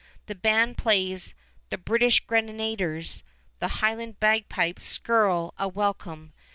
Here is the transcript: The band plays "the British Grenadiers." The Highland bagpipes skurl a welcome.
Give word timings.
The 0.25 0.33
band 0.33 0.79
plays 0.79 1.35
"the 1.69 1.77
British 1.77 2.21
Grenadiers." 2.21 3.21
The 3.59 3.67
Highland 3.85 4.19
bagpipes 4.19 4.83
skurl 4.83 5.53
a 5.59 5.67
welcome. 5.67 6.33